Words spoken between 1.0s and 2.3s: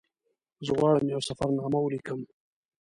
یوه سفرنامه ولیکم.